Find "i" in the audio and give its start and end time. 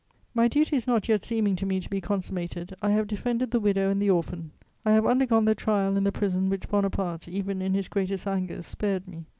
2.81-2.89, 4.83-4.93